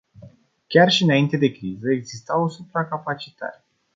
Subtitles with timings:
[0.67, 3.63] Chiar și înainte de criză exista o supracapacitate.